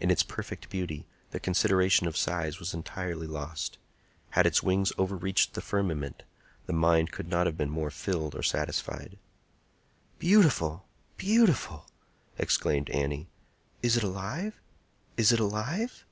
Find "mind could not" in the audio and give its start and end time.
6.72-7.46